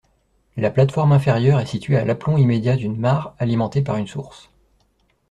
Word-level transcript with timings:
La 0.57 0.71
plateforme 0.71 1.11
inférieure 1.11 1.59
est 1.59 1.67
située 1.67 1.95
à 1.97 2.05
l’aplomb 2.05 2.35
immédiat 2.37 2.75
d’une 2.75 2.97
mare 2.97 3.35
alimentée 3.37 3.83
par 3.83 3.97
une 3.97 4.07
source. 4.07 4.49